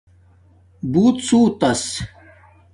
بُوت 0.91 1.17
سُوتَس 1.27 1.83